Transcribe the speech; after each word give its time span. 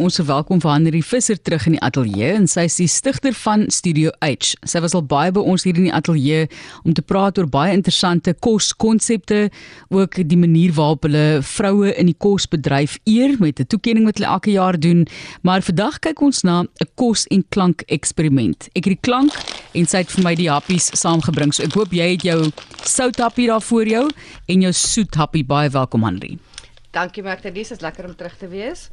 ons 0.00 0.16
verwelkom 0.20 0.60
vir 0.62 0.70
Henry 0.72 1.00
Visser 1.04 1.36
terug 1.36 1.66
in 1.68 1.74
die 1.76 1.82
ateljee 1.84 2.30
en 2.38 2.46
sy 2.48 2.64
is 2.68 2.78
die 2.80 2.88
stigter 2.90 3.34
van 3.36 3.66
Studio 3.72 4.12
H. 4.24 4.54
Sy 4.68 4.80
was 4.80 4.94
al 4.96 5.04
baie 5.06 5.32
by 5.34 5.42
ons 5.52 5.66
hier 5.66 5.76
in 5.76 5.88
die 5.88 5.94
ateljee 5.94 6.46
om 6.88 6.94
te 6.96 7.04
praat 7.04 7.38
oor 7.38 7.48
baie 7.50 7.74
interessante 7.76 8.32
koskonsepte, 8.46 9.50
ook 9.92 10.20
die 10.30 10.38
manier 10.40 10.72
waarop 10.76 11.04
hulle 11.08 11.40
vroue 11.44 11.92
in 12.00 12.08
die 12.08 12.16
kosbedryf 12.16 12.96
eer 13.04 13.36
met 13.40 13.60
'n 13.60 13.68
toekenning 13.68 14.06
wat 14.08 14.18
hulle 14.18 14.32
elke 14.32 14.52
jaar 14.52 14.78
doen. 14.80 15.06
Maar 15.42 15.60
vandag 15.62 15.98
kyk 16.00 16.20
ons 16.20 16.42
na 16.44 16.62
'n 16.62 16.88
kos 16.94 17.26
en 17.30 17.44
klank 17.50 17.82
eksperiment. 17.88 18.68
Ek 18.74 18.84
het 18.84 18.96
die 18.96 19.04
klank 19.04 19.32
en 19.74 19.86
sy 19.86 19.98
het 19.98 20.10
vir 20.10 20.24
my 20.24 20.34
die 20.34 20.50
happies 20.50 20.90
saamgebring. 20.94 21.52
So 21.52 21.62
ek 21.62 21.74
hoop 21.74 21.92
jy 21.92 22.10
het 22.12 22.22
jou 22.22 22.50
sout 22.84 23.18
happie 23.18 23.46
daar 23.46 23.62
voor 23.62 23.86
jou 23.86 24.10
en 24.48 24.60
jou 24.60 24.72
soet 24.72 25.14
happie 25.14 25.44
baie 25.44 25.68
welkom 25.68 26.04
Henry. 26.04 26.38
Dankie 26.90 27.22
Martie, 27.22 27.52
dis 27.52 27.80
lekker 27.80 28.04
om 28.04 28.16
terug 28.16 28.36
te 28.36 28.48
wees. 28.48 28.90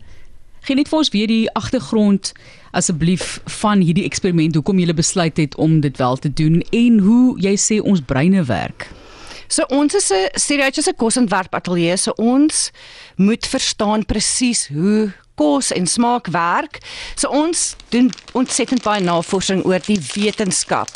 Gee 0.67 0.75
net 0.75 0.89
vir 0.91 0.99
ons 0.99 1.09
weer 1.13 1.29
die 1.31 1.47
agtergrond 1.55 2.33
asseblief 2.75 3.37
van 3.61 3.79
hierdie 3.79 4.03
eksperiment, 4.03 4.57
hoekom 4.57 4.81
jy 4.81 4.91
besluit 4.91 5.37
het 5.39 5.53
om 5.55 5.77
dit 5.79 5.95
wel 5.95 6.17
te 6.19 6.27
doen 6.27 6.57
en 6.75 6.97
hoe 7.05 7.37
jy 7.39 7.53
sê 7.55 7.77
ons 7.79 8.01
breine 8.03 8.43
werk. 8.49 8.89
So 9.47 9.63
ons 9.71 9.95
is 9.95 10.11
'n 10.11 10.27
stereotypiese 10.35 10.93
kosontwerp 10.99 11.55
ateljee, 11.55 11.95
so 11.97 12.11
ons 12.17 12.71
moet 13.15 13.47
verstaan 13.47 14.03
presies 14.05 14.67
hoe 14.67 15.13
kos 15.35 15.71
en 15.71 15.87
smaak 15.87 16.27
werk. 16.27 16.83
So 17.15 17.29
ons 17.29 17.75
doen 17.89 18.11
ontsettend 18.33 18.83
baie 18.83 19.01
navorsing 19.01 19.63
oor 19.63 19.79
die 19.79 19.99
wetenskap 20.15 20.89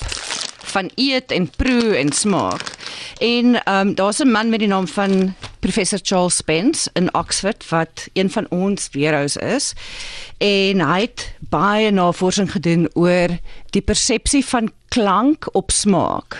van 0.73 0.91
eet 0.95 1.31
en 1.31 1.47
proe 1.47 1.95
en 1.95 2.11
smaak. 2.11 2.75
En 3.19 3.55
ehm 3.63 3.87
um, 3.87 3.95
daar's 3.95 4.19
'n 4.19 4.31
man 4.31 4.49
met 4.49 4.59
die 4.59 4.67
naam 4.67 4.87
van 4.87 5.33
professor 5.61 5.99
Charles 6.01 6.35
Spence 6.41 6.89
in 6.97 7.07
Oxford 7.17 7.63
wat 7.69 8.07
een 8.13 8.29
van 8.33 8.47
ons 8.49 8.89
weerhous 8.91 9.37
is. 9.37 9.71
En 10.41 10.81
hy 10.81 10.99
het 11.05 11.27
baie 11.53 11.91
navorsing 11.93 12.51
gedoen 12.51 12.89
oor 12.93 13.37
die 13.75 13.85
persepsie 13.85 14.43
van 14.45 14.71
klank 14.93 15.47
op 15.55 15.71
smaak. 15.71 16.37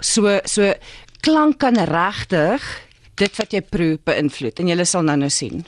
So 0.00 0.38
so 0.44 0.74
klank 1.24 1.58
kan 1.64 1.76
regtig 1.90 2.64
dit 3.20 3.36
wat 3.36 3.52
jy 3.52 3.60
proe 3.60 3.98
beïnvloed 4.08 4.60
en 4.60 4.72
jy 4.72 4.84
sal 4.88 5.04
nou 5.04 5.18
nou 5.20 5.30
sien. 5.32 5.64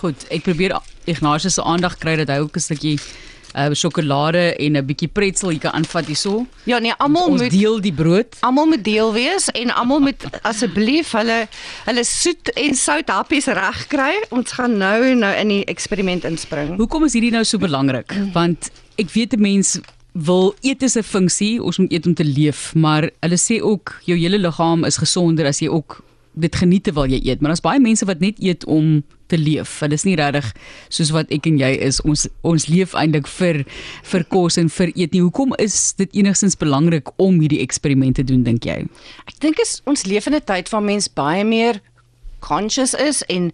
Goed, 0.00 0.26
ek 0.32 0.44
probeer 0.46 0.76
Ignatius 1.10 1.56
se 1.58 1.64
aandag 1.64 1.98
kry 2.00 2.16
dat 2.20 2.28
hy 2.32 2.40
ook 2.44 2.56
'n 2.56 2.66
stukkie 2.68 2.98
uh 3.54 3.74
sjokolade 3.74 4.56
en 4.56 4.76
'n 4.76 4.86
bietjie 4.86 5.08
pretzel 5.08 5.50
hier 5.50 5.60
kan 5.60 5.72
aanvat 5.72 6.06
hierso. 6.06 6.46
Ja 6.64 6.78
nee, 6.78 6.92
almal 6.98 7.30
moet 7.30 7.50
deel 7.50 7.80
die 7.80 7.92
brood. 7.92 8.36
Almal 8.40 8.66
moet 8.66 8.84
deel 8.84 9.12
wees 9.12 9.48
en 9.48 9.70
almal 9.74 10.00
moet 10.00 10.24
asseblief 10.42 11.12
hulle 11.12 11.48
hulle 11.84 12.04
soet 12.04 12.52
en 12.54 12.74
sout 12.74 13.08
happies 13.08 13.46
reg 13.46 13.86
kry. 13.86 14.14
Ons 14.30 14.52
gaan 14.52 14.76
nou 14.78 15.14
nou 15.14 15.34
in 15.34 15.48
die 15.48 15.64
eksperiment 15.64 16.24
inspring. 16.24 16.76
Hoekom 16.76 17.04
is 17.04 17.12
hierdie 17.12 17.32
nou 17.32 17.44
so 17.44 17.58
belangrik? 17.58 18.12
Want 18.32 18.70
ek 18.96 19.10
weet 19.10 19.34
'n 19.34 19.40
mens 19.40 19.80
wil 20.12 20.54
eet 20.60 20.82
is 20.82 20.96
'n 20.96 21.02
funksie, 21.02 21.62
ons 21.62 21.78
moet 21.78 21.92
eet 21.92 22.06
om 22.06 22.14
te 22.14 22.24
leef, 22.24 22.74
maar 22.74 23.10
hulle 23.20 23.38
sê 23.38 23.62
ook 23.62 24.00
jou 24.04 24.18
hele 24.18 24.38
liggaam 24.38 24.84
is 24.84 24.96
gesonder 24.96 25.46
as 25.46 25.58
jy 25.60 25.68
ook 25.68 26.02
dit 26.40 26.56
geniet 26.56 26.84
terwyl 26.88 27.10
jy 27.10 27.20
eet, 27.24 27.40
maar 27.40 27.54
daar's 27.54 27.64
baie 27.64 27.80
mense 27.80 28.06
wat 28.08 28.20
net 28.20 28.38
eet 28.42 28.64
om 28.64 29.02
te 29.30 29.38
leef. 29.38 29.78
Hulle 29.80 29.94
is 29.94 30.04
nie 30.04 30.16
regtig 30.18 30.50
soos 30.88 31.12
wat 31.14 31.30
ek 31.34 31.46
en 31.50 31.58
jy 31.60 31.70
is. 31.86 32.00
Ons 32.06 32.26
ons 32.46 32.66
leef 32.70 32.94
eintlik 32.98 33.30
vir 33.38 33.62
vir 34.12 34.26
kos 34.32 34.58
en 34.60 34.70
vir 34.72 34.92
eet 34.94 35.14
nie. 35.14 35.22
Hoekom 35.24 35.54
is 35.62 35.92
dit 36.00 36.20
enigstens 36.22 36.58
belangrik 36.60 37.12
om 37.22 37.40
hierdie 37.42 37.62
eksperimente 37.64 38.26
doen 38.26 38.42
dink 38.46 38.66
jy? 38.68 38.82
Ek 39.28 39.38
dink 39.44 39.62
is 39.62 39.78
ons 39.86 40.06
leef 40.10 40.26
in 40.26 40.34
'n 40.34 40.46
tyd 40.46 40.72
waar 40.72 40.82
mens 40.82 41.08
baie 41.08 41.44
meer 41.44 41.80
conscious 42.40 42.94
is 42.94 43.22
en 43.28 43.52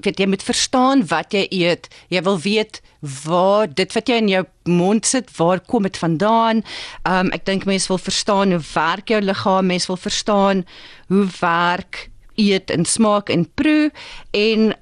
weet 0.00 0.20
jy 0.20 0.26
moet 0.26 0.42
verstaan 0.42 1.02
wat 1.10 1.34
jy 1.34 1.46
eet. 1.50 1.88
Jy 2.08 2.22
wil 2.22 2.38
weet 2.40 2.80
waar 3.24 3.68
dit 3.68 3.92
wat 3.92 4.08
jy 4.08 4.20
in 4.22 4.28
jou 4.28 4.44
mond 4.64 5.06
sit, 5.06 5.28
waar 5.36 5.60
kom 5.60 5.82
dit 5.82 5.98
vandaan? 5.98 6.62
Um 7.08 7.32
ek 7.34 7.44
dink 7.44 7.66
mense 7.68 7.88
wil 7.88 7.98
verstaan 7.98 8.54
hoe 8.54 8.62
werk 8.74 9.08
jou 9.08 9.20
liggaam, 9.20 9.66
mense 9.66 9.90
wil 9.90 10.00
verstaan 10.00 10.64
hoe 11.08 11.26
werk 11.40 12.11
eet 12.34 12.70
en 12.70 12.84
smaak 12.84 13.28
en 13.28 13.46
proe 13.54 13.90
en 14.30 14.74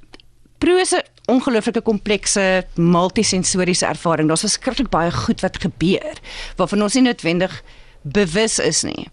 proe 0.59 0.81
is 0.81 0.95
'n 0.95 1.03
ongelooflike 1.31 1.83
komplekse 1.83 2.65
multisensoriese 2.75 3.87
ervaring. 3.87 4.29
Daar's 4.29 4.47
verskriklik 4.47 4.91
baie 4.91 5.11
goed 5.11 5.41
wat 5.41 5.61
gebeur 5.63 6.19
waarvan 6.57 6.83
ons 6.83 6.95
nie 6.95 7.03
noodwendig 7.03 7.63
bewus 8.03 8.59
is 8.59 8.83
nie. 8.83 9.09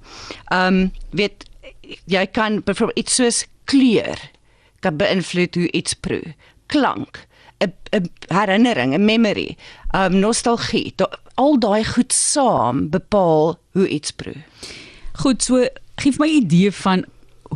Um 0.54 0.92
weet 1.12 1.46
jy 2.06 2.26
kan 2.26 2.62
byvoorbeeld 2.64 2.98
iets 2.98 3.16
soos 3.16 3.46
kleur 3.64 4.20
kan 4.80 4.98
beïnvloed 4.98 5.56
hoe 5.56 5.72
iets 5.72 5.94
proe. 5.94 6.34
Klank 6.66 7.28
'n 7.58 8.10
herinnering, 8.28 8.94
'n 8.94 9.06
memory, 9.06 9.58
um 9.96 10.20
nostalgie, 10.20 10.94
al 11.36 11.60
daai 11.60 11.84
goed 11.86 12.14
saam 12.14 12.90
bepaal 12.90 13.58
hoe 13.72 13.88
iets 13.88 14.12
proe. 14.12 14.36
Goed, 15.14 15.44
so 15.44 15.66
gee 15.96 16.14
my 16.18 16.28
'n 16.28 16.44
idee 16.44 16.72
van 16.72 17.06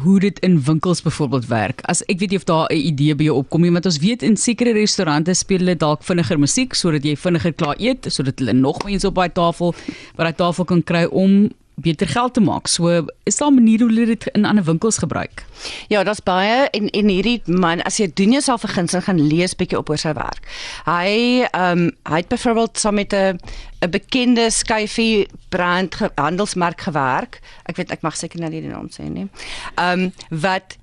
hoe 0.04 0.20
dit 0.20 0.40
in 0.40 0.64
winkels 0.64 1.02
byvoorbeeld 1.02 1.48
werk. 1.48 1.82
As 1.82 2.04
ek 2.06 2.20
weet 2.20 2.32
jy 2.32 2.40
of 2.42 2.48
daar 2.50 2.68
'n 2.70 2.76
idee 2.76 3.16
by 3.16 3.24
jou 3.24 3.38
opkom, 3.38 3.72
want 3.72 3.86
ons 3.86 4.00
weet 4.00 4.24
in 4.24 4.38
sekere 4.38 4.72
restaurante 4.74 5.34
speel 5.34 5.60
hulle 5.60 5.76
dalk 5.76 6.04
vinniger 6.04 6.40
musiek 6.40 6.74
sodat 6.74 7.04
jy 7.04 7.16
vinniger 7.16 7.54
klaar 7.54 7.76
eet, 7.80 8.06
sodat 8.10 8.40
hulle 8.40 8.54
nog 8.54 8.84
mense 8.84 9.08
op 9.08 9.16
daai 9.16 9.30
tafel 9.30 9.76
by 10.16 10.24
daai 10.24 10.36
tafel 10.36 10.66
kan 10.66 10.84
kry 10.84 11.06
om 11.06 11.50
beter 11.82 12.08
geld 12.08 12.34
te 12.34 12.42
maak. 12.42 12.68
So 12.68 13.06
is 13.24 13.38
daar 13.38 13.52
'n 13.52 13.54
manier 13.54 13.80
hoe 13.80 13.90
hulle 13.90 14.06
dit 14.06 14.28
in 14.28 14.46
ander 14.46 14.64
winkels 14.64 14.98
gebruik. 14.98 15.46
Ja, 15.88 16.04
daar's 16.04 16.24
baie 16.24 16.70
en 16.70 16.90
en 16.90 17.08
hierdie 17.08 17.42
man 17.46 17.82
as 17.82 17.98
jy 17.98 18.12
doen 18.14 18.32
jouself 18.32 18.64
'n 18.64 18.68
guns 18.68 18.94
en 18.94 19.02
gaan 19.02 19.28
lees 19.28 19.56
bietjie 19.56 19.78
op 19.78 19.90
oor 19.90 19.98
sy 19.98 20.14
werk. 20.14 20.48
Hy 20.86 21.42
ehm 21.52 21.80
um, 21.80 21.92
hy 22.04 22.16
het 22.16 22.28
byvoorbeeld 22.28 22.80
saam 22.80 22.94
met 22.94 23.14
'n 23.14 23.40
'n 23.82 23.90
bekende 23.90 24.50
skyfie 24.52 25.28
brand 25.50 25.96
ge, 25.96 26.12
handelsmerk 26.16 26.82
gewerk. 26.82 27.40
Ek 27.66 27.76
weet 27.76 27.92
ek 27.92 28.02
mag 28.02 28.16
seker 28.16 28.40
nou 28.40 28.52
nie 28.52 28.62
die 28.62 28.70
naam 28.70 28.90
sê 28.90 29.10
nie. 29.10 29.30
Ehm 29.76 30.00
um, 30.00 30.14
wat 30.30 30.78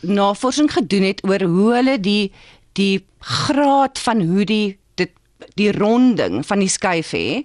navorsing 0.00 0.72
gedoen 0.72 1.02
het 1.02 1.24
oor 1.24 1.42
hoe 1.42 1.74
hulle 1.74 2.00
die 2.00 2.32
die 2.72 3.04
graad 3.18 3.98
van 3.98 4.20
hoe 4.20 4.44
die 4.44 4.78
die 5.58 5.72
ronding 5.72 6.42
van 6.46 6.62
die 6.62 6.70
skyfie 6.72 7.44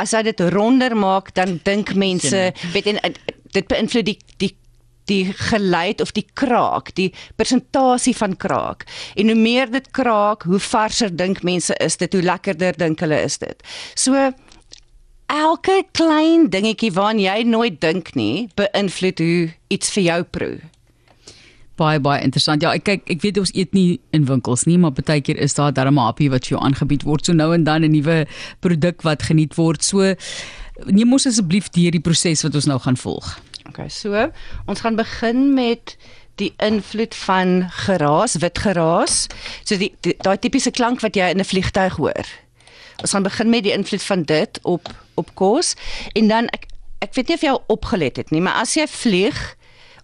as 0.00 0.14
jy 0.14 0.22
dit 0.26 0.40
ronder 0.54 0.96
maak 0.98 1.32
dan 1.34 1.58
dink 1.66 1.94
mense 1.94 2.52
weet 2.74 2.92
en 2.92 3.00
dit 3.54 3.68
beïnvloed 3.70 4.08
die 4.10 4.18
die 4.42 4.52
die 5.06 5.30
geluid 5.38 6.00
of 6.02 6.10
die 6.16 6.24
kraak, 6.34 6.88
die 6.98 7.12
persentasie 7.38 8.14
van 8.18 8.32
kraak. 8.36 8.82
En 9.14 9.30
hoe 9.30 9.38
meer 9.38 9.70
dit 9.70 9.90
kraak, 9.94 10.42
hoe 10.50 10.58
varser 10.58 11.12
dink 11.14 11.44
mense 11.46 11.76
is 11.78 11.94
dit, 12.00 12.12
hoe 12.12 12.24
lekkerder 12.26 12.74
dink 12.74 13.04
hulle 13.04 13.20
is 13.22 13.38
dit. 13.38 13.62
So 13.94 14.32
elke 15.30 15.84
klein 15.94 16.48
dingetjie 16.50 16.90
waaraan 16.98 17.22
jy 17.22 17.42
nooit 17.46 17.78
dink 17.78 18.16
nie, 18.18 18.48
beïnvloed 18.58 19.22
hoe 19.22 19.42
iets 19.78 19.94
vir 19.94 20.08
jou 20.10 20.22
proe 20.34 20.56
baie 21.76 22.00
baie 22.00 22.22
interessant. 22.24 22.62
Ja, 22.62 22.72
ek 22.76 22.84
kyk 22.84 23.10
ek 23.16 23.22
weet 23.22 23.38
ons 23.38 23.52
eet 23.54 23.72
nie 23.76 24.00
in 24.16 24.26
winkels 24.28 24.66
nie, 24.66 24.78
maar 24.78 24.94
baie 24.96 25.20
keer 25.20 25.36
is 25.36 25.54
daar 25.54 25.72
darm 25.72 25.98
'n 25.98 26.06
happie 26.06 26.30
wat 26.30 26.48
jou 26.48 26.60
aangebied 26.60 27.02
word. 27.02 27.24
So 27.24 27.32
nou 27.32 27.54
en 27.54 27.64
dan 27.64 27.84
'n 27.84 27.90
nuwe 27.90 28.26
produk 28.60 29.02
wat 29.02 29.22
geniet 29.22 29.54
word. 29.54 29.84
So 29.84 30.14
neem 30.84 31.12
ons 31.12 31.26
asseblief 31.26 31.70
deur 31.70 31.90
die 31.90 32.00
proses 32.00 32.42
wat 32.42 32.54
ons 32.54 32.66
nou 32.66 32.78
gaan 32.78 32.96
volg. 32.96 33.38
Okay, 33.68 33.88
so 33.88 34.30
ons 34.66 34.80
gaan 34.80 34.96
begin 34.96 35.54
met 35.54 35.96
die 36.36 36.52
invloed 36.56 37.14
van 37.14 37.70
geraas, 37.70 38.36
wit 38.36 38.58
geraas. 38.58 39.26
So 39.64 39.76
die 39.76 39.92
daai 40.02 40.38
tipiese 40.38 40.70
klank 40.70 41.00
wat 41.00 41.16
jy 41.16 41.30
in 41.30 41.40
'n 41.40 41.44
vliegtuig 41.44 41.96
hoor. 41.96 42.26
Ons 43.00 43.12
gaan 43.12 43.22
begin 43.22 43.50
met 43.50 43.62
die 43.62 43.72
invloed 43.72 44.02
van 44.02 44.22
dit 44.22 44.58
op 44.62 44.88
op 45.14 45.34
kos 45.34 45.74
en 46.12 46.28
dan 46.28 46.48
ek 46.52 46.66
ek 46.98 47.14
weet 47.14 47.28
nie 47.28 47.36
of 47.36 47.42
jy 47.44 47.52
al 47.52 47.64
opgelet 47.66 48.16
het 48.16 48.30
nie, 48.30 48.40
maar 48.40 48.60
as 48.62 48.74
jy 48.74 48.86
vlieg, 48.88 49.56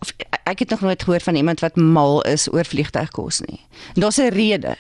of 0.03 0.11
ek 0.51 0.65
het 0.65 0.75
nog 0.75 0.81
nooit 0.83 1.03
gehoor 1.03 1.23
van 1.23 1.39
iemand 1.39 1.63
wat 1.63 1.77
mal 1.79 2.23
is 2.27 2.49
oor 2.53 2.67
vliegtuigkos 2.67 3.41
nie. 3.47 3.61
Daar's 3.95 4.19
'n 4.19 4.35
rede. 4.35 4.77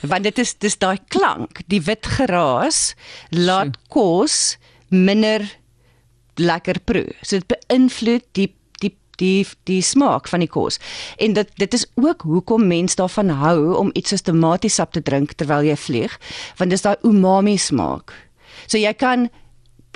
Want 0.00 0.22
dit 0.22 0.38
is 0.38 0.54
dis 0.58 0.78
daai 0.78 0.98
klank, 1.08 1.60
die 1.66 1.82
wit 1.82 2.06
geraas 2.06 2.94
laat 3.30 3.78
kos 3.88 4.58
minder 4.88 5.58
lekker 6.34 6.80
proe. 6.84 7.14
So 7.22 7.38
dit 7.38 7.46
beïnvloed 7.46 8.24
die 8.32 8.54
die 8.80 8.96
die 9.16 9.46
die 9.64 9.82
smaak 9.82 10.28
van 10.28 10.40
die 10.40 10.48
kos. 10.48 10.78
En 11.16 11.32
dit 11.32 11.48
dit 11.56 11.74
is 11.74 11.86
ook 11.94 12.22
hoekom 12.22 12.66
mense 12.66 12.96
daarvan 12.96 13.28
hou 13.28 13.76
om 13.76 13.90
iets 13.92 14.08
soos 14.08 14.26
tomatiesap 14.26 14.92
te 14.92 15.02
drink 15.02 15.32
terwyl 15.32 15.62
jy 15.62 15.76
vlieg, 15.76 16.18
want 16.56 16.70
dis 16.70 16.82
daai 16.82 16.96
umami 17.02 17.56
smaak. 17.58 18.12
So 18.66 18.78
jy 18.78 18.92
kan 18.92 19.30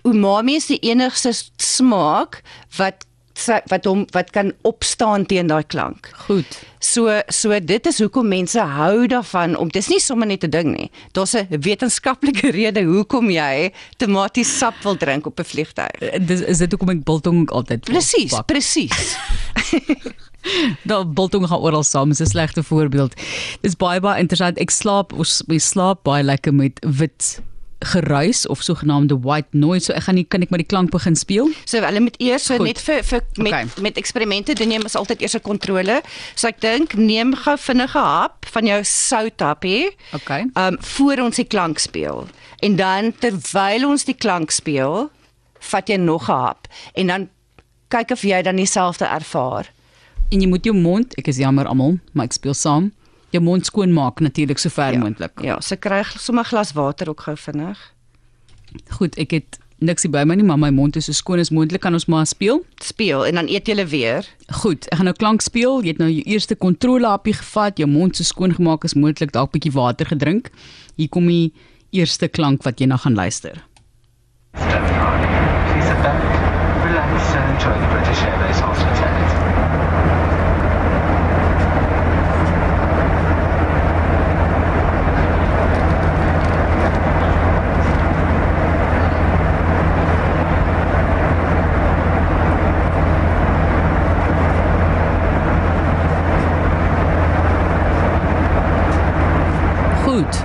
umami 0.06 0.56
is 0.56 0.67
die 0.67 0.81
enigste 0.87 1.32
smaak 1.56 2.43
wat 2.76 3.06
wat 3.44 3.85
hom 3.85 4.05
wat 4.15 4.31
kan 4.35 4.53
opstaan 4.62 5.27
teen 5.27 5.50
daai 5.50 5.65
klank. 5.65 6.11
Goed. 6.27 6.59
So 6.81 7.21
so 7.29 7.59
dit 7.61 7.87
is 7.87 7.99
hoekom 8.00 8.29
mense 8.29 8.61
hou 8.61 9.06
daarvan 9.11 9.56
om 9.56 9.69
dis 9.69 9.88
nie 9.93 10.00
sommer 10.00 10.27
net 10.27 10.44
'n 10.44 10.50
ding 10.50 10.77
nie. 10.77 10.91
Daar's 11.12 11.35
'n 11.35 11.47
wetenskaplike 11.50 12.50
rede 12.59 12.83
hoekom 12.85 13.31
jy 13.31 13.73
tomaties 13.97 14.59
sap 14.59 14.75
wil 14.83 14.97
drink 14.97 15.27
op 15.27 15.41
'n 15.41 15.44
vliegtuig. 15.44 16.00
Eh, 16.00 16.21
dis 16.27 16.41
is 16.41 16.59
dit 16.59 16.71
hoekom 16.71 16.91
ek 16.91 17.05
biltong 17.05 17.50
altyd 17.50 17.85
Presies, 17.85 18.41
presies. 18.47 19.17
Daar 20.91 21.03
biltong 21.03 21.49
gaan 21.49 21.59
oral 21.59 21.82
saam, 21.82 22.11
is 22.11 22.21
'n 22.21 22.27
slegte 22.27 22.62
voorbeeld. 22.62 23.15
Dis 23.61 23.77
baie 23.77 24.00
baie 24.00 24.21
interessant. 24.21 24.59
Ek 24.59 24.71
slaap 24.71 25.12
ons 25.12 25.43
my 25.47 25.59
slaap 25.59 26.03
baie 26.03 26.23
lekker 26.23 26.55
met 26.55 26.79
wit 26.81 27.41
geruis 27.81 28.46
of 28.46 28.62
sogenaamde 28.62 29.19
white 29.20 29.49
noise. 29.52 29.84
So 29.84 29.93
ek 29.93 30.02
gaan 30.02 30.14
nie 30.14 30.25
kan 30.25 30.43
ek 30.43 30.50
maar 30.50 30.58
die 30.58 30.67
klank 30.67 30.90
begin 30.90 31.17
speel. 31.17 31.50
So 31.64 31.81
hulle 31.81 32.00
moet 32.00 32.17
eers 32.20 32.44
so 32.44 32.56
Goed. 32.56 32.67
net 32.67 32.81
vir 32.81 33.02
vir 33.02 33.20
met 33.37 33.52
Okay. 33.52 33.67
met 33.82 33.96
eksperimente 33.96 34.55
doen 34.55 34.70
jy 34.70 34.78
mos 34.82 34.96
altyd 34.96 35.20
eers 35.23 35.34
'n 35.37 35.40
kontrole. 35.40 36.02
So 36.34 36.49
ek 36.49 36.61
dink 36.61 36.94
neem 36.94 37.34
gou 37.34 37.56
vinnige 37.56 37.99
hap 37.99 38.46
van 38.46 38.67
jou 38.67 38.81
southappie. 38.84 39.90
Okay. 40.14 40.46
Um 40.56 40.76
voor 40.81 41.19
ons 41.19 41.37
die 41.37 41.44
klank 41.44 41.78
speel. 41.78 42.26
En 42.62 42.76
dan 42.76 43.12
terwyl 43.19 43.88
ons 43.88 44.05
die 44.05 44.14
klank 44.17 44.50
speel, 44.50 45.11
vat 45.61 45.88
jy 45.88 45.96
nog 45.96 46.29
'n 46.29 46.32
hap 46.32 46.69
en 46.94 47.06
dan 47.06 47.29
kyk 47.88 48.11
of 48.11 48.22
jy 48.22 48.43
dan 48.43 48.56
dieselfde 48.56 49.05
ervaar. 49.05 49.70
En 50.31 50.40
jy 50.40 50.49
moet 50.49 50.64
jou 50.64 50.75
mond, 50.75 51.14
ek 51.19 51.29
is 51.29 51.37
jammer 51.37 51.67
almal, 51.67 51.99
maar 52.12 52.25
ek 52.25 52.32
speel 52.32 52.55
saam. 52.55 52.93
Jou 53.37 53.44
mond 53.44 53.69
skoon 53.69 53.93
maak 53.93 54.23
natuurlik 54.25 54.61
so 54.62 54.73
ver 54.73 54.97
moontlik. 54.97 55.43
Ja, 55.44 55.59
so 55.61 55.77
kry 55.77 56.00
sommer 56.17 56.44
'n 56.44 56.49
glas 56.49 56.73
water 56.73 57.09
ook 57.09 57.21
gou 57.21 57.37
vinnig. 57.37 57.79
Goed, 58.88 59.17
ek 59.19 59.31
het 59.31 59.59
niks 59.79 60.03
hier 60.03 60.11
by 60.11 60.25
my 60.25 60.35
nie, 60.35 60.44
maar 60.44 60.59
my 60.59 60.71
mond 60.71 60.97
is 60.97 61.05
so 61.05 61.12
skoon 61.12 61.38
as 61.38 61.50
moontlik. 61.50 61.81
Kan 61.81 61.93
ons 61.93 62.06
maar 62.06 62.27
speel? 62.27 62.65
Speel 62.81 63.27
en 63.27 63.35
dan 63.35 63.49
eet 63.49 63.67
jy 63.69 63.87
weer. 63.87 64.25
Goed, 64.62 64.87
ek 64.88 64.97
gaan 64.97 65.05
nou 65.05 65.15
klank 65.17 65.41
speel. 65.43 65.83
Jy 65.83 65.88
het 65.88 65.99
nou 65.99 66.11
jou 66.11 66.23
eerste 66.25 66.55
kontrolehappie 66.55 67.35
gevat, 67.35 67.79
jou 67.79 67.88
mond 67.88 68.17
so 68.17 68.25
skoon 68.25 68.55
gemaak 68.55 68.85
as 68.85 68.94
moontlik, 68.94 69.33
dalk 69.33 69.53
bietjie 69.53 69.73
water 69.73 70.06
gedrink. 70.06 70.50
Hier 70.97 71.09
kom 71.09 71.27
die 71.27 71.53
eerste 71.91 72.29
klank 72.29 72.62
wat 72.65 72.81
jy 72.81 72.87
na 72.87 72.97
gaan 72.97 73.15
luister. 73.15 73.65
Step 74.55 74.81
9. 74.81 75.21
Please 75.69 75.89
sit 75.89 76.03
back, 76.03 76.23
relax 76.85 77.35
and 77.37 77.50
enjoy 77.53 77.77
the 77.81 77.89
British 77.93 78.23
Airways 78.23 78.61
hospitality. 78.61 79.37
Goed. 100.06 100.44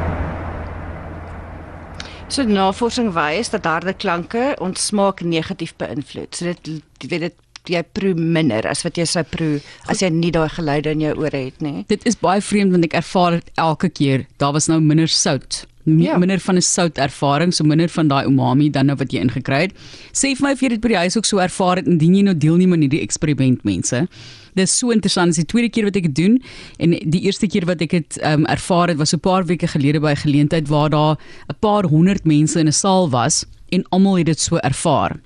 So 2.31 2.45
navorsing 2.48 3.10
wys 3.12 3.50
dat 3.51 3.66
harde 3.68 3.92
klanke 4.00 4.54
ons 4.63 4.86
smaak 4.88 5.19
negatief 5.19 5.74
beïnvloed. 5.81 6.31
So 6.31 6.48
dit 6.48 7.10
weet 7.12 7.25
dit 7.25 7.74
jy 7.75 7.81
proe 7.94 8.13
minder 8.16 8.63
as 8.72 8.86
wat 8.86 8.95
jy 8.98 9.04
sou 9.10 9.24
proe 9.28 9.57
as 9.92 10.00
jy 10.01 10.10
nie 10.16 10.31
daai 10.31 10.48
geluide 10.56 10.94
in 10.95 11.04
jou 11.04 11.12
ore 11.19 11.42
het 11.50 11.60
nie. 11.60 11.83
Dit 11.92 12.07
is 12.07 12.16
baie 12.16 12.39
vreemd 12.39 12.72
want 12.72 12.88
ek 12.88 12.95
ervaar 13.01 13.36
dit 13.42 13.51
elke 13.60 13.92
keer. 13.92 14.24
Daar 14.39 14.56
was 14.56 14.69
nou 14.72 14.80
minder 14.80 15.12
sout. 15.12 15.66
Ja. 15.83 16.18
Minder 16.18 16.39
van 16.39 16.56
'n 16.56 16.62
sout 16.62 16.98
ervaring, 16.98 17.54
so 17.54 17.63
minder 17.63 17.89
van 17.89 18.07
daai 18.07 18.25
umami 18.25 18.69
dan 18.69 18.86
nou 18.86 18.95
wat 18.95 19.12
jy 19.12 19.19
ingekry 19.19 19.62
het. 19.62 19.74
Sê 20.13 20.36
vir 20.36 20.42
my 20.42 20.51
of 20.51 20.62
jy 20.62 20.69
dit 20.69 20.81
by 20.81 20.88
die 20.88 20.98
huis 20.98 21.18
ook 21.18 21.25
so 21.25 21.38
ervaar 21.38 21.75
het 21.78 21.88
indien 21.88 22.16
jy 22.16 22.22
nou 22.22 22.38
deelneem 22.38 22.74
aan 22.74 22.81
hierdie 22.81 23.01
eksperiment 23.01 23.63
mense. 23.63 24.07
Dis 24.56 24.78
so 24.78 24.92
interessant. 24.92 25.28
Dis 25.28 25.45
die 25.45 25.45
tweede 25.45 25.69
keer 25.69 25.83
wat 25.86 25.95
ek 25.95 26.04
dit 26.04 26.16
doen 26.16 26.42
en 26.78 26.89
die 26.92 27.22
eerste 27.22 27.48
keer 27.48 27.66
wat 27.66 27.81
ek 27.81 27.89
dit 27.89 28.19
um, 28.24 28.45
ervaar 28.45 28.88
het 28.88 28.98
was 28.98 29.10
so 29.10 29.18
'n 29.18 29.19
paar 29.19 29.45
weke 29.45 29.68
gelede 29.68 30.00
by 30.00 30.12
'n 30.12 30.28
geleentheid 30.28 30.68
waar 30.68 30.89
daar 30.89 31.18
'n 31.50 31.56
paar 31.60 31.86
honderd 31.86 32.25
mense 32.25 32.60
in 32.60 32.68
'n 32.68 32.74
saal 32.74 33.10
was 33.10 33.45
en 33.72 33.84
almal 33.89 34.18
het 34.18 34.25
dit 34.25 34.39
so 34.39 34.57
ervaar 34.57 35.19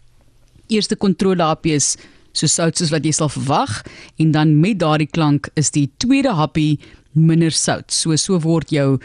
eerste 0.70 0.96
kontrolehappie 0.96 1.76
is 1.76 1.96
so 2.36 2.50
sout 2.52 2.78
soos 2.78 2.92
wat 2.94 3.06
jy 3.06 3.14
sal 3.16 3.32
verwag 3.32 3.82
en 4.22 4.34
dan 4.36 4.58
met 4.60 4.80
daardie 4.82 5.10
klank 5.10 5.50
is 5.60 5.72
die 5.76 5.88
tweede 6.04 6.34
happie 6.36 6.80
minder 7.16 7.54
sout. 7.56 7.94
So 7.96 8.16
so 8.20 8.40
word 8.44 8.74
jou 8.76 8.98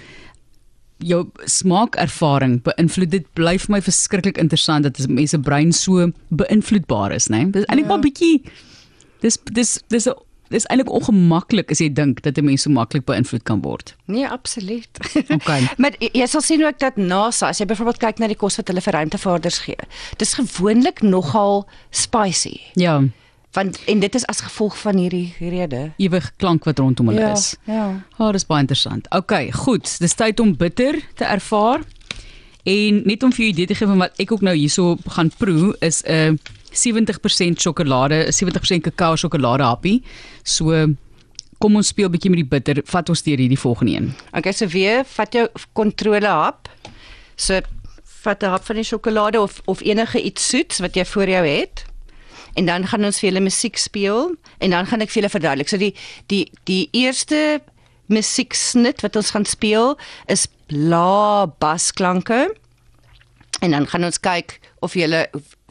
jou 1.00 1.24
smaakervaring 1.44 2.60
beïnvloed. 2.66 3.10
Dit 3.10 3.28
bly 3.38 3.56
vir 3.58 3.72
my 3.76 3.80
verskriklik 3.84 4.38
interessant 4.38 4.84
dat 4.84 4.98
mense 5.08 5.38
brein 5.38 5.72
so 5.72 6.10
beïnvloedbaar 6.30 7.12
is, 7.16 7.28
né? 7.28 7.44
Nee? 7.44 7.50
Dis 7.50 7.64
eintlik 7.68 7.86
Ja. 7.86 7.88
maar 7.94 8.00
bietjie 8.04 8.42
dis 9.20 9.38
dis 9.52 9.78
dis 9.88 10.06
'n 10.08 10.14
dis 10.50 10.66
eintlik 10.66 10.90
ongemaklik 10.90 11.70
as 11.70 11.78
jy 11.78 11.88
dink 11.92 12.22
dat 12.22 12.38
'n 12.38 12.44
mens 12.44 12.62
so 12.62 12.70
maklik 12.70 13.04
beïnvloed 13.06 13.42
kan 13.44 13.60
word. 13.62 13.94
Nee, 14.06 14.26
absoluut. 14.28 14.88
Okay. 15.38 15.68
maar 15.78 15.92
jy 16.00 16.10
jy 16.12 16.26
sal 16.26 16.40
sien 16.40 16.64
ook 16.64 16.78
dat 16.78 16.96
NASA, 16.96 17.48
as 17.48 17.58
jy 17.58 17.66
byvoorbeeld 17.66 17.98
kyk 17.98 18.18
na 18.18 18.26
die 18.26 18.36
kos 18.36 18.56
wat 18.56 18.68
hulle 18.68 18.80
vir 18.80 18.92
ruimtevaarders 18.92 19.58
gee, 19.58 19.76
dis 20.18 20.34
gewoonlik 20.34 21.02
nogal 21.02 21.66
spicy. 21.90 22.60
Ja, 22.74 23.00
Want 23.52 23.80
en 23.84 23.98
dit 23.98 24.14
is 24.14 24.26
as 24.26 24.40
gevolg 24.40 24.78
van 24.78 24.96
hierdie 24.96 25.34
rede. 25.38 25.90
ewig 25.96 26.32
klank 26.36 26.64
wat 26.64 26.78
rondom 26.78 27.08
hulle 27.08 27.30
is. 27.32 27.56
Ja. 27.66 27.74
Ja, 27.74 28.04
oh, 28.18 28.30
dis 28.32 28.46
baie 28.46 28.60
interessant. 28.60 29.08
OK, 29.10 29.32
goed. 29.52 29.98
Dis 29.98 30.14
tyd 30.14 30.40
om 30.40 30.56
bitter 30.56 31.00
te 31.14 31.24
ervaar. 31.24 31.82
En 32.62 33.02
net 33.04 33.22
om 33.22 33.32
vir 33.32 33.44
'n 33.44 33.48
idee 33.48 33.66
te 33.66 33.74
gee 33.74 33.86
van 33.86 33.98
wat 33.98 34.12
ek 34.16 34.32
ook 34.32 34.40
nou 34.40 34.54
hierso 34.54 34.96
gaan 35.06 35.30
proe 35.38 35.76
is 35.80 36.02
'n 36.04 36.38
70% 36.70 37.60
sjokolade, 37.60 38.26
'n 38.26 38.32
70% 38.32 38.82
kakao 38.82 39.16
sjokolade 39.16 39.62
happie. 39.62 40.02
So 40.42 40.86
kom 41.58 41.76
ons 41.76 41.86
speel 41.86 42.08
bietjie 42.08 42.30
met 42.30 42.38
die 42.38 42.48
bitter. 42.48 42.82
Vat 42.84 43.08
ons 43.08 43.22
deur 43.22 43.36
hierdie 43.36 43.58
volgende 43.58 43.92
een. 43.92 44.14
Okay, 44.32 44.52
so 44.52 44.66
weer 44.66 45.04
vat 45.04 45.32
jou 45.32 45.48
kontrolehap. 45.72 46.68
So 47.36 47.60
vat 48.22 48.42
'n 48.42 48.46
hap 48.46 48.64
van 48.64 48.76
die 48.76 48.84
sjokolade 48.84 49.40
of 49.40 49.60
of 49.64 49.80
enige 49.80 50.22
iets 50.22 50.48
soets 50.48 50.78
wat 50.78 50.94
jy 50.94 51.04
voor 51.04 51.28
jou 51.28 51.46
het. 51.46 51.84
En 52.54 52.66
dan 52.66 52.86
gaan 52.86 53.04
ons 53.04 53.18
vir 53.20 53.30
julle 53.30 53.40
musiek 53.44 53.76
speel 53.78 54.34
en 54.58 54.70
dan 54.70 54.86
gaan 54.86 55.00
ek 55.04 55.10
vir 55.10 55.22
julle 55.22 55.32
verduidelik. 55.32 55.68
So 55.68 55.76
die 55.78 55.94
die 56.26 56.50
die 56.64 56.88
eerste 56.92 57.60
musieksnit 58.10 59.00
wat 59.04 59.16
ons 59.16 59.30
gaan 59.30 59.44
speel 59.46 59.94
is 60.26 60.46
la 60.68 61.46
basklanke. 61.62 62.48
En 63.60 63.70
dan 63.76 63.86
gaan 63.86 64.04
ons 64.08 64.20
kyk 64.20 64.58
of 64.80 64.94
julle 64.98 65.26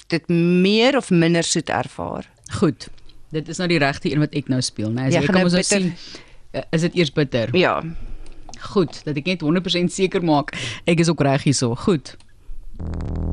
dit 0.10 0.30
meer 0.30 0.98
of 0.98 1.10
minder 1.12 1.44
soet 1.44 1.70
ervaar. 1.70 2.26
Goed. 2.60 2.88
Dit 3.34 3.48
is 3.52 3.58
nou 3.62 3.68
die 3.70 3.78
regte 3.82 4.10
een 4.10 4.20
wat 4.24 4.34
ek 4.34 4.48
nou 4.50 4.62
speel, 4.66 4.90
né? 4.90 5.04
Nee, 5.06 5.12
Ja, 5.14 5.20
jy 5.20 5.26
gaan 5.28 5.36
kan 5.36 5.44
nou 5.44 5.50
ons 5.52 5.54
nou 5.54 5.64
sien. 5.64 5.92
eh, 6.52 6.64
Is 6.74 6.82
dit 6.82 6.96
eers 6.96 7.12
bitter? 7.14 7.52
Ja. 7.58 7.84
Goed, 8.74 9.04
dat 9.06 9.16
ek 9.18 9.26
net 9.26 9.42
100% 9.46 9.92
seker 9.94 10.24
maak 10.26 10.56
ek 10.90 11.00
is 11.00 11.10
ook 11.10 11.22
reg 11.22 11.44
hierso. 11.46 11.76
Goed. 11.76 12.16
Goed, 12.80 13.29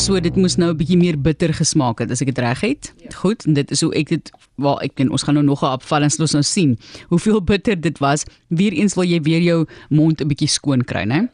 so 0.00 0.16
dit 0.16 0.36
moes 0.36 0.56
nou 0.56 0.70
'n 0.72 0.76
bietjie 0.76 0.96
meer 0.96 1.16
bitter 1.20 1.52
gesmaak 1.52 1.98
het 2.00 2.10
as 2.10 2.22
ek 2.22 2.32
dit 2.32 2.38
reg 2.38 2.60
het. 2.60 2.92
Ja. 2.96 3.10
Goed, 3.20 3.44
en 3.44 3.52
dit 3.52 3.70
is 3.70 3.80
hoe 3.80 3.92
ek 3.94 4.08
dit 4.08 4.30
waar 4.56 4.80
ek 4.80 4.94
ken 4.94 5.10
ons 5.10 5.22
gaan 5.22 5.34
nou 5.34 5.44
nog 5.44 5.62
'n 5.62 5.78
en 5.90 6.02
ons 6.02 6.32
nou 6.32 6.42
sien 6.42 6.78
hoeveel 7.08 7.42
bitter 7.42 7.80
dit 7.80 7.98
was. 7.98 8.24
Weereens 8.48 8.94
wil 8.94 9.04
jy 9.04 9.20
weer 9.20 9.40
jou 9.40 9.66
mond 9.90 10.20
'n 10.20 10.28
bietjie 10.28 10.48
skoon 10.48 10.84
kry, 10.84 11.04
né? 11.04 11.28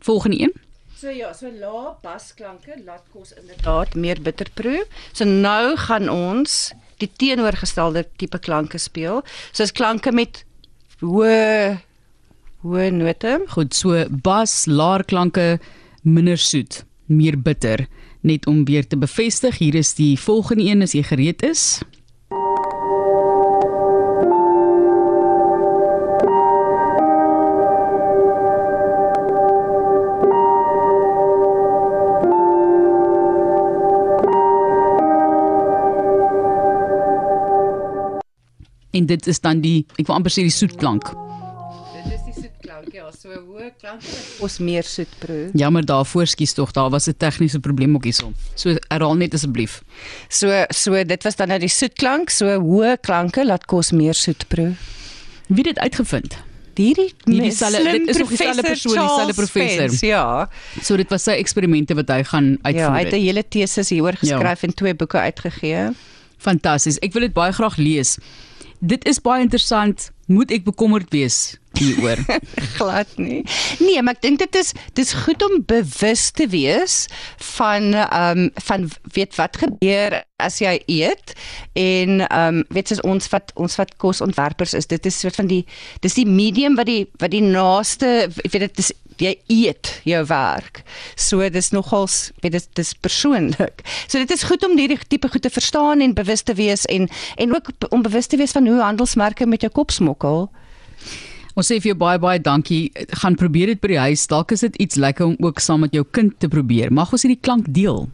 Volgende 0.00 0.40
een. 0.40 0.52
So 0.96 1.08
ja, 1.10 1.32
so 1.32 1.46
la 1.50 1.96
basklanke 2.02 2.74
laat 2.84 3.04
kos 3.12 3.32
inderdaad 3.32 3.94
meer 3.94 4.20
bitter 4.22 4.46
proe. 4.54 4.84
So 5.12 5.24
nou 5.24 5.76
gaan 5.76 6.08
ons 6.08 6.72
die 6.98 7.10
teenoorgestelde 7.16 8.06
tipe 8.16 8.38
klanke 8.38 8.78
speel. 8.78 9.22
So 9.52 9.62
is 9.62 9.72
klanke 9.72 10.12
met 10.12 10.44
hoë 11.00 11.78
hoë 12.64 12.90
note. 12.90 13.40
Goed, 13.48 13.74
so 13.74 14.04
bas, 14.10 14.66
laer 14.66 15.04
klanke, 15.04 15.60
minder 16.02 16.38
soet, 16.38 16.84
meer 17.08 17.38
bitter. 17.42 17.86
Net 18.20 18.46
om 18.46 18.64
weer 18.64 18.86
te 18.86 18.98
bevestig, 18.98 19.58
hier 19.58 19.74
is 19.74 19.94
die 19.94 20.18
volgende 20.18 20.64
een 20.64 20.82
as 20.82 20.92
jy 20.92 21.02
gereed 21.02 21.42
is. 21.42 21.80
En 38.90 39.06
dit 39.06 39.26
is 39.26 39.40
dan 39.40 39.60
die 39.62 39.86
ek 39.96 40.06
wil 40.08 40.16
amper 40.16 40.32
sê 40.32 40.42
die 40.42 40.50
die 40.50 40.56
soetklank, 40.58 41.12
ons 44.40 44.58
meer 44.58 44.82
soet 44.84 45.08
proe. 45.18 45.50
Jammer 45.54 45.84
daarvoor 45.86 46.26
skies 46.26 46.52
tog, 46.52 46.72
daar 46.72 46.90
was 46.90 47.08
'n 47.08 47.14
tegniese 47.16 47.60
probleem 47.60 47.94
ook 47.94 48.04
hierso. 48.04 48.32
So 48.54 48.76
herhaal 48.88 49.14
net 49.16 49.34
asseblief. 49.34 49.82
So 50.28 50.64
so 50.68 51.04
dit 51.04 51.22
was 51.22 51.36
dan 51.36 51.48
nou 51.48 51.58
die 51.58 51.68
soetklank, 51.68 52.30
so 52.30 52.44
hoë 52.60 52.96
klanke 53.00 53.44
laat 53.44 53.64
kos 53.66 53.92
meer 53.92 54.14
soet 54.14 54.48
proe. 54.48 54.74
Wie 55.48 55.62
dit 55.64 55.78
uitgevind? 55.78 56.36
Hierdie 56.78 57.12
Hierdie 57.26 57.50
slim 57.50 58.06
dit 58.06 58.08
is 58.08 58.16
nog 58.18 58.28
dieselfde 58.28 58.62
persoon, 58.62 58.92
dieselfde 58.94 59.34
professor. 59.34 59.88
Spence, 59.88 60.06
Ja. 60.06 60.48
So 60.82 60.96
dit 60.96 61.08
was 61.10 61.22
sy 61.22 61.30
eksperimente 61.30 61.94
wat 61.94 62.08
hy 62.08 62.22
gaan 62.24 62.50
Ja, 62.50 62.58
uitvoer. 62.62 62.92
hy 62.94 63.04
het 63.04 63.12
'n 63.12 63.20
hele 63.20 63.42
teses 63.48 63.88
hieroor 63.88 64.12
geskryf 64.16 64.62
en 64.62 64.74
twee 64.74 64.94
boeke 64.94 65.18
uitgegee. 65.18 65.90
Fantasties. 66.38 66.98
Ek 67.02 67.12
wil 67.12 67.22
dit 67.22 67.32
baie 67.32 67.52
graag 67.52 67.76
lees. 67.76 68.18
Dit 68.80 69.04
is 69.08 69.18
baie 69.20 69.42
interessant. 69.42 70.10
Moet 70.26 70.50
ek 70.52 70.64
bekommerd 70.64 71.10
wees 71.10 71.56
hieroor? 71.78 72.20
glad 72.78 73.16
nie. 73.16 73.42
Nee, 73.78 74.02
maar 74.02 74.18
ek 74.18 74.22
dink 74.26 74.42
dit 74.42 74.58
is 74.60 74.72
dis 74.98 75.12
goed 75.24 75.42
om 75.46 75.60
bewus 75.66 76.28
te 76.30 76.48
wees 76.52 77.06
van 77.56 77.92
ehm 77.94 78.46
um, 78.46 78.50
van 78.68 78.88
weet 79.14 79.36
wat 79.38 79.58
gebeur 79.62 80.20
as 80.42 80.60
jy 80.62 80.76
eet 80.86 81.34
en 81.78 82.22
ehm 82.28 82.60
um, 82.60 82.62
weet 82.74 82.92
soos 82.92 83.02
ons 83.06 83.30
wat 83.32 83.52
ons 83.56 83.78
wat 83.80 83.96
kosontwerpers 83.96 84.74
is, 84.78 84.86
dit 84.86 85.06
is 85.06 85.20
soort 85.20 85.38
van 85.40 85.50
die 85.50 85.64
dis 86.04 86.18
die 86.18 86.26
medium 86.26 86.78
wat 86.78 86.86
die 86.90 87.04
wat 87.18 87.34
die 87.34 87.44
naaste 87.44 88.28
weet 88.44 88.68
dit 88.68 88.84
is 88.84 88.92
jy 89.18 89.34
eet 89.50 89.90
jou 90.06 90.20
werk. 90.30 90.82
So 91.18 91.46
dis 91.50 91.72
nogals 91.74 92.30
weet 92.42 92.54
dit 92.54 92.68
dis 92.78 92.92
persoonlik. 92.94 93.82
So 94.06 94.18
dit 94.22 94.30
is 94.34 94.46
goed 94.46 94.64
om 94.66 94.78
hierdie 94.78 94.98
tipe 95.08 95.30
goed 95.32 95.42
te 95.42 95.52
verstaan 95.52 96.04
en 96.04 96.14
bewus 96.14 96.42
te 96.46 96.54
wees 96.58 96.86
en 96.86 97.08
en 97.36 97.54
ook 97.54 97.72
om 97.90 98.02
bewus 98.02 98.26
te 98.26 98.38
wees 98.38 98.54
van 98.54 98.66
hoe 98.66 98.80
handelsmerke 98.80 99.46
met 99.46 99.66
jou 99.66 99.72
kop 99.72 99.90
smokkel. 99.90 100.48
Ons 101.58 101.66
sê 101.72 101.80
vir 101.82 101.90
jou 101.90 101.98
baie 101.98 102.20
baie 102.22 102.38
dankie. 102.38 102.92
Gaan 103.18 103.34
probeer 103.38 103.72
dit 103.72 103.80
by 103.82 103.88
die 103.90 103.98
huis. 103.98 104.28
Dalk 104.30 104.52
is 104.54 104.62
dit 104.62 104.76
iets 104.84 104.98
lekker 105.00 105.26
om 105.26 105.34
ook 105.42 105.58
saam 105.58 105.82
met 105.82 105.96
jou 105.96 106.04
kind 106.14 106.36
te 106.38 106.46
probeer. 106.52 106.92
Mag 106.94 107.10
ons 107.12 107.24
hierdie 107.26 107.40
klank 107.42 107.66
deel? 107.74 108.04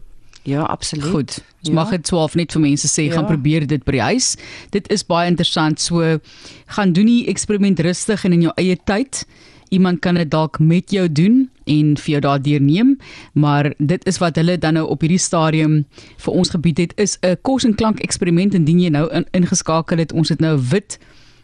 Ja, 0.48 0.62
absoluut. 0.72 1.10
Goed. 1.12 1.34
Ons 1.60 1.68
Ja. 1.68 1.74
mag 1.74 1.90
dit 1.90 2.02
12 2.04 2.34
net 2.36 2.52
vir 2.52 2.60
mense 2.60 2.88
sê, 2.88 3.10
gaan 3.12 3.24
Ja. 3.24 3.32
probeer 3.34 3.66
dit 3.66 3.84
by 3.84 3.92
die 3.92 4.00
huis. 4.00 4.36
Dit 4.70 4.90
is 4.90 5.02
baie 5.04 5.28
interessant. 5.28 5.80
So 5.80 6.18
gaan 6.68 6.92
doen 6.92 7.06
die 7.06 7.26
eksperiment 7.28 7.80
rustig 7.80 8.24
en 8.24 8.32
in 8.32 8.42
jou 8.42 8.52
eie 8.56 8.76
tyd. 8.84 9.26
Iemand 9.70 10.00
kan 10.00 10.14
dit 10.14 10.30
dalk 10.30 10.58
met 10.60 10.90
jou 10.90 11.08
doen 11.12 11.50
en 11.66 11.96
vir 11.96 12.12
jou 12.12 12.20
daardeur 12.20 12.60
neem, 12.60 12.98
maar 13.34 13.74
dit 13.78 14.06
is 14.06 14.18
wat 14.18 14.36
hulle 14.36 14.58
dan 14.58 14.74
nou 14.74 14.86
op 14.88 15.00
hierdie 15.00 15.18
stadium 15.18 15.84
vir 16.18 16.32
ons 16.34 16.50
gebied 16.50 16.78
het 16.78 16.92
is 16.96 17.18
'n 17.22 17.36
kos 17.42 17.64
en 17.64 17.74
klank 17.74 18.00
eksperiment 18.00 18.54
indien 18.54 18.80
jy 18.80 18.88
nou 18.90 19.08
in, 19.12 19.24
ingeskakel 19.32 19.98
het. 19.98 20.12
Ons 20.12 20.28
het 20.28 20.40
nou 20.40 20.58
wit 20.58 20.98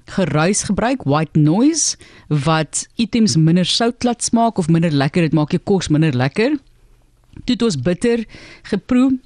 geruis 0.05 0.63
gebruik, 0.63 1.03
white 1.05 1.39
noise 1.39 1.97
wat 2.29 2.87
items 2.97 3.37
minder 3.37 3.65
sout 3.65 4.05
laat 4.05 4.23
smaak 4.23 4.59
of 4.59 4.69
minder 4.69 4.91
lekker, 4.93 5.23
dit 5.23 5.33
maak 5.33 5.51
jou 5.51 5.61
kos 5.65 5.89
minder 5.89 6.17
lekker. 6.17 6.59
Toe 7.45 7.55
het 7.55 7.63
ons 7.63 7.81
bitter 7.81 8.25
geproe 8.63 9.19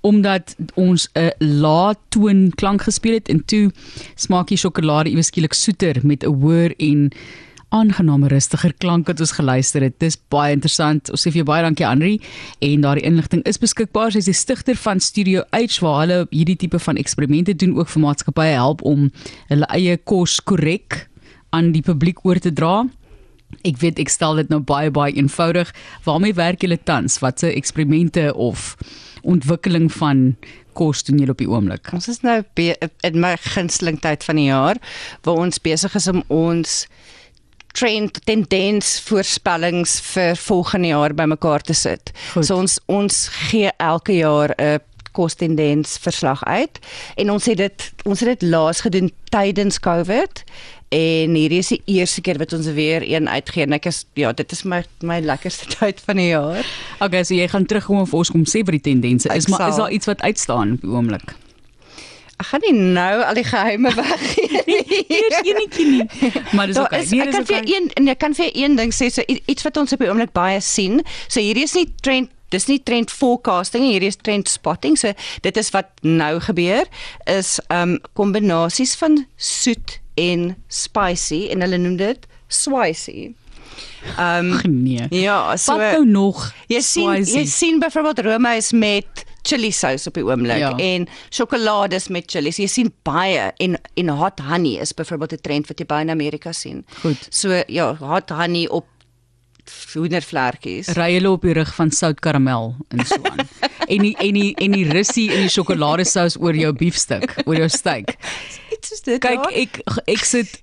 omdat 0.00 0.56
ons 0.74 1.08
'n 1.14 1.32
lae 1.38 1.94
toon 2.08 2.52
klank 2.54 2.82
gespeel 2.82 3.14
het 3.14 3.28
en 3.28 3.44
toe 3.44 3.70
smaak 4.14 4.48
die 4.48 4.56
sjokolade 4.56 5.10
iewes 5.10 5.26
skielik 5.26 5.52
soeter 5.52 6.00
met 6.02 6.22
'n 6.24 6.32
hoër 6.32 6.74
en 6.78 7.10
aangename 7.74 8.28
rustiger 8.32 8.72
klank 8.80 9.08
wat 9.10 9.20
ons 9.20 9.34
geluister 9.36 9.84
het. 9.84 9.98
Dis 10.00 10.16
baie 10.32 10.54
interessant. 10.56 11.10
Ons 11.12 11.24
sê 11.24 11.32
vir 11.32 11.42
jou 11.42 11.48
baie 11.50 11.64
dankie 11.64 11.86
Henry 11.86 12.14
en 12.64 12.84
daardie 12.84 13.04
inligting 13.08 13.42
is 13.48 13.60
beskikbaar. 13.60 14.12
Sy 14.14 14.22
is 14.22 14.30
die 14.30 14.36
stigter 14.36 14.78
van 14.80 15.02
Studio 15.04 15.44
H 15.52 15.80
waar 15.84 16.00
hulle 16.04 16.20
hierdie 16.32 16.56
tipe 16.64 16.80
van 16.80 17.00
eksperimente 17.00 17.56
doen 17.58 17.76
ook 17.76 17.90
vir 17.92 18.04
maatskappye 18.06 18.54
help 18.56 18.84
om 18.88 19.10
hulle 19.52 19.68
eie 19.76 19.98
kos 20.00 20.38
korrek 20.40 21.04
aan 21.52 21.72
die 21.76 21.84
publiek 21.84 22.24
oor 22.24 22.40
te 22.40 22.52
dra. 22.52 22.86
Ek 23.64 23.80
weet 23.80 24.00
ek 24.00 24.12
stel 24.12 24.40
dit 24.40 24.48
nou 24.52 24.60
baie 24.64 24.90
baie 24.92 25.14
eenvoudig. 25.16 25.72
Waarmee 26.04 26.36
werk 26.36 26.64
julle 26.64 26.80
tans? 26.80 27.20
Watse 27.24 27.52
eksperimente 27.52 28.30
of 28.34 28.74
ontwikkeling 29.28 29.90
van 29.92 30.36
kos 30.78 31.02
doen 31.04 31.20
julle 31.20 31.34
op 31.34 31.40
die 31.42 31.50
oomblik? 31.50 31.92
Ons 31.96 32.08
is 32.12 32.22
nou 32.24 32.40
in 32.56 33.20
my 33.20 33.34
gunsteling 33.42 34.00
tyd 34.04 34.24
van 34.24 34.40
die 34.40 34.48
jaar 34.48 34.80
waar 35.26 35.44
ons 35.44 35.60
besig 35.60 35.96
is 35.98 36.08
om 36.08 36.22
ons 36.32 36.84
trend 37.78 38.18
tendens 38.26 38.96
voorspellings 39.06 39.98
vir 40.12 40.36
volgende 40.48 40.90
jaar 40.92 41.14
bymekaar 41.14 41.62
te 41.62 41.76
sit. 41.78 42.12
Goed. 42.32 42.46
So 42.48 42.58
ons 42.58 42.78
ons 42.90 43.28
gee 43.48 43.70
elke 43.78 44.18
jaar 44.18 44.54
'n 44.58 44.80
kostendens 45.12 45.96
verslag 45.98 46.44
uit 46.44 46.78
en 47.16 47.30
ons 47.30 47.46
het 47.50 47.56
dit 47.58 47.92
ons 48.04 48.20
het 48.20 48.28
dit 48.38 48.50
laas 48.50 48.80
gedoen 48.80 49.10
tydens 49.30 49.80
Covid 49.82 50.44
en 50.94 51.34
hierdie 51.34 51.58
is 51.58 51.68
die 51.68 51.82
eerste 51.98 52.20
keer 52.20 52.38
wat 52.38 52.52
ons 52.52 52.66
weer 52.66 53.02
een 53.04 53.28
uitgee 53.28 53.66
en 53.66 53.72
ek 53.76 53.86
is 53.90 54.04
ja 54.14 54.32
dit 54.32 54.52
is 54.52 54.62
my 54.64 54.82
my 55.02 55.18
lekkerste 55.20 55.66
tyd 55.78 56.00
van 56.06 56.16
die 56.16 56.28
jaar. 56.28 56.64
Okay, 57.00 57.24
so 57.24 57.34
jy 57.34 57.48
gaan 57.48 57.66
terugkom 57.66 57.98
en 57.98 58.06
vir 58.06 58.18
ons 58.18 58.30
kom 58.30 58.46
sê 58.46 58.62
wat 58.64 58.78
die 58.78 58.86
tendense 58.92 59.28
is, 59.34 59.44
Ek 59.44 59.50
maar 59.50 59.68
is 59.68 59.74
sal. 59.74 59.84
daar 59.84 59.92
iets 59.92 60.06
wat 60.06 60.22
uitstaan 60.22 60.72
op 60.72 60.80
die 60.80 60.90
oomblik? 60.90 61.34
Ek 62.38 62.46
gaan 62.52 62.62
nie 62.62 62.74
nou 62.94 63.14
al 63.26 63.34
die 63.34 63.46
geheime 63.46 63.90
weggee 63.98 64.62
nie. 64.68 65.04
Eers 65.18 65.38
enetjie 65.42 65.86
nie. 65.90 66.32
Maar 66.54 66.70
dis 66.70 66.78
okay. 66.78 67.02
is, 67.02 67.10
Nee, 67.10 67.26
ek 67.26 67.34
kan 67.34 67.46
vir 67.48 67.60
okay. 67.60 67.74
een 67.74 67.88
en 67.98 68.10
ek 68.14 68.20
kan 68.22 68.36
vir 68.38 68.50
een 68.54 68.76
ding 68.78 68.94
sê 68.94 69.10
so 69.10 69.24
iets 69.26 69.66
wat 69.66 69.80
ons 69.80 69.94
op 69.96 70.04
die 70.04 70.10
oomblik 70.10 70.34
baie 70.36 70.60
sien. 70.62 71.02
So 71.26 71.42
hierdie 71.42 71.66
is 71.66 71.74
nie 71.78 71.88
trend 72.02 72.34
dis 72.48 72.64
nie 72.70 72.78
trend 72.80 73.10
forecasting 73.12 73.82
nie, 73.84 73.92
hierdie 73.96 74.12
is 74.12 74.16
trend 74.16 74.48
spotting. 74.48 74.96
So 74.96 75.12
dit 75.44 75.60
is 75.60 75.72
wat 75.74 75.90
nou 76.06 76.38
gebeur 76.46 76.88
is 77.28 77.58
um 77.74 77.98
kombinasies 78.18 78.94
van 79.00 79.24
soet 79.36 79.98
en 80.18 80.54
spicy 80.72 81.46
en 81.52 81.62
hulle 81.66 81.80
noem 81.82 81.98
dit 82.00 82.28
spicy. 83.68 84.18
Um 84.18 84.60
nee. 84.84 85.06
ja, 85.10 85.56
so 85.56 85.76
Wat 85.76 85.92
nou 85.92 86.04
nog? 86.06 86.52
Jy 86.68 86.80
sien 86.80 87.10
jy 87.10 87.24
spicy? 87.24 87.44
sien 87.46 87.78
byvoorbeeld 87.80 88.18
roomys 88.18 88.72
met 88.72 89.24
chili 89.42 89.70
sous 89.72 90.06
op 90.06 90.14
die 90.14 90.24
oomblik 90.24 90.58
Ja. 90.58 90.72
en 90.76 91.06
sjokolades 91.30 92.08
met 92.08 92.24
chilies. 92.30 92.56
Jy 92.58 92.66
sien 92.66 92.92
baie 93.02 93.52
en 93.56 93.78
en 93.96 94.08
hot 94.08 94.40
honey 94.40 94.78
is 94.80 94.92
byvoorbeeld 94.92 95.32
'n 95.32 95.40
trend 95.42 95.66
wat 95.68 95.78
jy 95.78 95.86
baie 95.86 96.04
in 96.04 96.10
Amerika 96.10 96.52
sien. 96.52 96.84
Goed. 97.00 97.26
So 97.30 97.62
ja, 97.66 97.94
hot 97.94 98.30
honey 98.30 98.66
op 98.68 98.84
hoendervlekkies. 99.94 100.92
ry 101.00 101.12
hulle 101.16 101.30
op 101.30 101.44
die 101.46 101.56
rug 101.58 101.72
van 101.76 101.90
sout 101.94 102.20
karamel 102.24 102.74
en 102.94 103.04
so 103.06 103.18
aan. 103.28 103.44
en 103.92 104.04
die 104.04 104.14
en 104.20 104.38
die 104.38 104.52
en 104.60 104.76
die 104.76 104.86
russie 104.90 105.28
in 105.32 105.46
die 105.46 105.52
sjokoladesous 105.52 106.38
oor 106.40 106.56
jou 106.56 106.72
biefstuk, 106.76 107.34
oor 107.46 107.58
jou 107.62 107.68
steak. 107.72 108.14
Iets 108.72 108.92
is 108.94 109.02
dit. 109.06 109.20
Kyk, 109.24 109.48
ja. 109.48 109.64
ek 109.64 110.04
ek 110.10 110.24
sit 110.28 110.58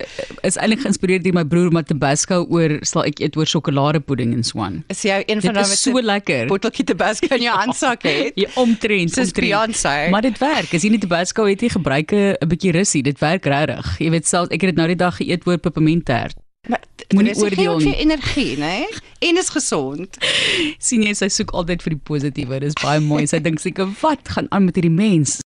is 0.45 0.59
eintlik 0.61 0.83
geïnspireer 0.85 1.23
deur 1.25 1.35
my 1.37 1.45
broer 1.49 1.73
met 1.75 1.89
Tabasco 1.89 2.43
oor 2.53 2.77
sal 2.87 3.05
ek 3.09 3.21
eet 3.23 3.39
oor 3.39 3.49
sjokoladepudding 3.49 4.35
en 4.37 4.45
so 4.45 4.61
aan. 4.65 4.83
is 4.93 5.03
jy 5.07 5.21
een 5.25 5.41
van 5.43 5.59
daai 5.59 5.65
is 5.65 5.81
so 5.81 6.01
lekker. 6.01 6.47
botteltjie 6.51 6.85
tabasco 6.91 7.31
in 7.35 7.47
jou 7.47 7.57
handsak 7.63 8.05
het. 8.07 8.37
Ja, 8.39 8.49
omtrent, 8.61 9.13
Soos 9.15 9.33
omtrent. 9.33 9.49
Beyoncé. 9.49 9.97
Maar 10.13 10.29
dit 10.29 10.39
werk. 10.41 10.73
As 10.73 10.85
jy 10.85 10.93
nie 10.93 11.01
Tabasco 11.01 11.45
het, 11.49 11.61
jy 11.61 11.73
gebruik 11.75 12.13
'n 12.15 12.49
bietjie 12.49 12.73
russie. 12.75 13.03
Dit 13.03 13.19
werk 13.19 13.45
regtig. 13.45 13.99
Jy 13.99 14.09
weet 14.15 14.27
selfs 14.27 14.51
ek 14.51 14.61
het 14.61 14.75
dit 14.75 14.79
nou 14.79 14.87
die 14.87 14.99
dag 14.99 15.17
geëet 15.17 15.47
oor 15.47 15.57
pepermenttert. 15.57 16.44
Maar 16.67 16.81
Moenie 17.13 17.33
dit 17.33 17.43
oordeel 17.43 17.79
geen 17.79 17.81
vir 17.81 17.91
nie. 17.91 17.99
energie, 18.05 18.57
né? 18.57 18.87
En 19.19 19.37
is 19.37 19.49
gesond. 19.53 20.17
sien 20.87 21.03
jy 21.05 21.13
sy 21.13 21.27
soek 21.29 21.51
altyd 21.53 21.83
vir 21.85 21.93
die 21.95 22.01
positiewe. 22.09 22.59
Dis 22.63 22.77
baie 22.81 22.99
mooi. 23.03 23.25
Sy 23.29 23.39
dink 23.45 23.61
seker 23.61 23.91
wat 24.01 24.31
gaan 24.35 24.49
aan 24.49 24.65
met 24.65 24.75
hierdie 24.79 24.93
mens? 24.93 25.37